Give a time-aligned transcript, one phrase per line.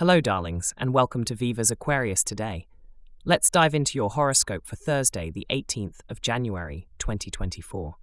[0.00, 2.66] Hello, darlings, and welcome to Viva's Aquarius today.
[3.26, 7.96] Let's dive into your horoscope for Thursday, the 18th of January, 2024.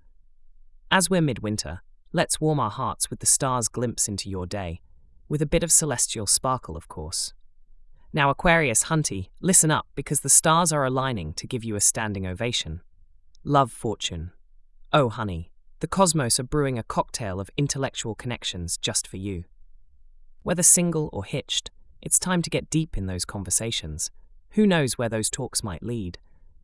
[0.92, 1.82] As we're midwinter,
[2.14, 4.80] let's warm our hearts with the stars' glimpse into your day,
[5.28, 7.34] with a bit of celestial sparkle, of course.
[8.14, 12.28] Now, Aquarius Hunty, listen up because the stars are aligning to give you a standing
[12.28, 12.82] ovation.
[13.44, 14.34] Love fortune.
[14.94, 19.46] Oh, honey, the cosmos are brewing a cocktail of intellectual connections just for you.
[20.44, 21.72] Whether single or hitched,
[22.02, 24.12] it's time to get deep in those conversations.
[24.52, 26.20] Who knows where those talks might lead?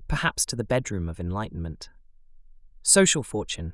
[0.08, 1.90] Perhaps to the bedroom of enlightenment.
[2.82, 3.74] Social fortune.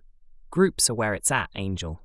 [0.52, 2.02] Groups are where it's at, Angel.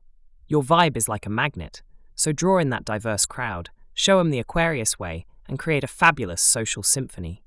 [0.48, 1.83] Your vibe is like a magnet,
[2.15, 6.43] so draw in that diverse crowd, show 'em the Aquarius way, and create a fabulous
[6.43, 7.43] social symphony.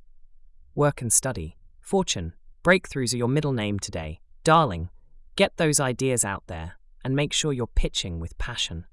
[0.76, 1.58] Work and study.
[1.80, 2.34] Fortune.
[2.64, 4.20] Breakthroughs are your middle name today.
[4.44, 4.90] Darling,
[5.36, 8.86] get those ideas out there and make sure you're pitching with passion.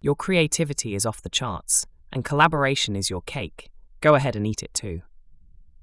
[0.00, 4.62] Your creativity is off the charts and collaboration is your cake, go ahead and eat
[4.62, 5.02] it too.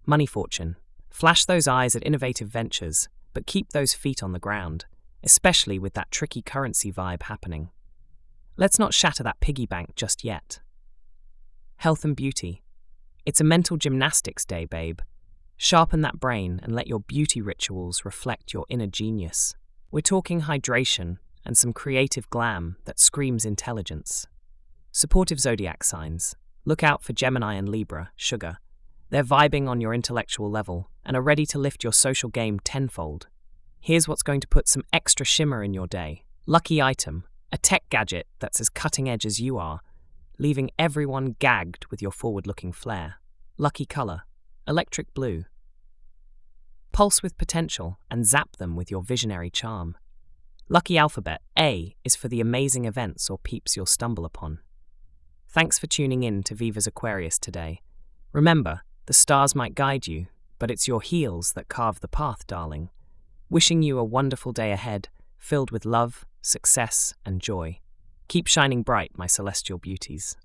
[0.05, 0.75] Money fortune.
[1.09, 4.85] Flash those eyes at innovative ventures, but keep those feet on the ground,
[5.23, 7.69] especially with that tricky currency vibe happening.
[8.57, 10.59] Let's not shatter that piggy bank just yet.
[11.77, 12.63] Health and beauty.
[13.25, 14.99] It's a mental gymnastics day, babe.
[15.57, 19.55] Sharpen that brain and let your beauty rituals reflect your inner genius.
[19.91, 24.27] We're talking hydration and some creative glam that screams intelligence.
[24.97, 26.37] Supportive zodiac signs.
[26.63, 28.59] Look out for Gemini and Libra, sugar.
[29.09, 33.27] They're vibing on your intellectual level and are ready to lift your social game tenfold.
[33.81, 36.23] Here's what's going to put some extra shimmer in your day.
[36.45, 39.81] Lucky item, a tech gadget that's as cutting edge as you are,
[40.39, 43.15] leaving everyone gagged with your forward looking flair.
[43.57, 44.21] Lucky color,
[44.65, 45.43] electric blue.
[46.93, 49.97] Pulse with potential and zap them with your visionary charm.
[50.69, 54.59] Lucky alphabet, A, is for the amazing events or peeps you'll stumble upon.
[55.55, 57.79] Thanks for tuning in to Viva's Aquarius today.
[58.33, 60.27] Remember, the stars might guide you,
[60.59, 62.89] but it's your heels that carve the path, darling.
[63.49, 65.07] Wishing you a wonderful day ahead,
[65.37, 67.79] filled with love, success, and joy.
[68.27, 70.35] Keep shining bright, my celestial beauties.